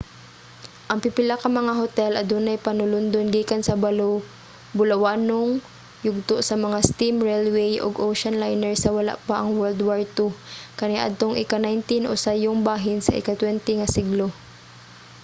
ang 0.89 0.99
pipila 1.03 1.35
ka 1.43 1.47
mga 1.59 1.73
hotel 1.81 2.11
adunay 2.21 2.57
panulundon 2.65 3.27
gikan 3.35 3.61
sa 3.65 3.79
bulawanong 4.77 5.49
yugto 6.05 6.35
sa 6.47 6.55
mga 6.65 6.79
steam 6.89 7.15
railway 7.29 7.71
ug 7.85 8.03
ocean 8.09 8.35
liner 8.43 8.73
sa 8.79 8.89
wala 8.97 9.13
pa 9.27 9.33
ang 9.37 9.49
world 9.59 9.81
war 9.87 9.99
ii 10.05 10.27
kaniadtong 10.79 11.35
ika-19 11.43 11.85
o 12.09 12.11
sayong 12.25 12.59
bahin 12.69 12.99
sa 13.03 13.15
ika-20 13.19 13.59
nga 13.79 13.87
siglo 13.95 14.27